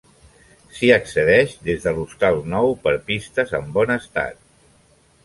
[0.77, 4.41] S'hi accedeix des de l'Hostal Nou per pistes en bon estat.